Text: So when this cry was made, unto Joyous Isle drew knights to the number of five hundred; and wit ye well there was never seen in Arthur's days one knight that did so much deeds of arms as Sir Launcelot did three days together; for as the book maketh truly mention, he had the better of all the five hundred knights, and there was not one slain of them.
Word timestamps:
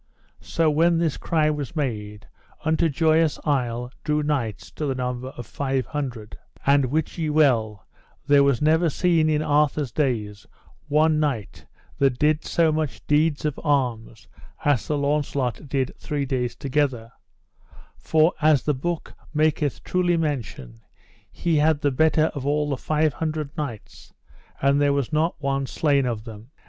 So 0.39 0.71
when 0.71 0.97
this 0.97 1.15
cry 1.15 1.51
was 1.51 1.75
made, 1.75 2.27
unto 2.65 2.89
Joyous 2.89 3.37
Isle 3.45 3.91
drew 4.03 4.23
knights 4.23 4.71
to 4.71 4.87
the 4.87 4.95
number 4.95 5.27
of 5.27 5.45
five 5.45 5.85
hundred; 5.85 6.35
and 6.65 6.85
wit 6.87 7.19
ye 7.19 7.29
well 7.29 7.85
there 8.25 8.43
was 8.43 8.63
never 8.63 8.89
seen 8.89 9.29
in 9.29 9.43
Arthur's 9.43 9.91
days 9.91 10.47
one 10.87 11.19
knight 11.19 11.67
that 11.99 12.17
did 12.17 12.43
so 12.43 12.71
much 12.71 13.05
deeds 13.05 13.45
of 13.45 13.59
arms 13.63 14.27
as 14.65 14.81
Sir 14.81 14.95
Launcelot 14.95 15.69
did 15.69 15.93
three 15.99 16.25
days 16.25 16.55
together; 16.55 17.11
for 17.95 18.33
as 18.41 18.63
the 18.63 18.73
book 18.73 19.13
maketh 19.35 19.83
truly 19.83 20.17
mention, 20.17 20.81
he 21.31 21.57
had 21.57 21.81
the 21.81 21.91
better 21.91 22.31
of 22.33 22.43
all 22.43 22.67
the 22.71 22.75
five 22.77 23.13
hundred 23.13 23.55
knights, 23.55 24.11
and 24.59 24.81
there 24.81 24.93
was 24.93 25.13
not 25.13 25.39
one 25.39 25.67
slain 25.67 26.07
of 26.07 26.23
them. 26.23 26.49